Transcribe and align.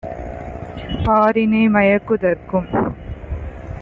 பாரினை 1.03 1.61
மயக்கு 1.67 2.17
தற்கும் 2.17 2.67